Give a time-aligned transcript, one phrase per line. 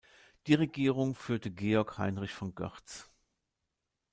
[0.47, 3.07] Die Regierung führte Georg Heinrich von Görtz.